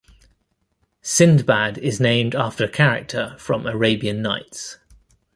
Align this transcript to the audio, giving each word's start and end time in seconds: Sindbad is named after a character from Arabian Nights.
Sindbad 1.03 1.77
is 1.77 1.99
named 1.99 2.33
after 2.33 2.63
a 2.63 2.67
character 2.67 3.35
from 3.37 3.67
Arabian 3.67 4.19
Nights. 4.23 4.79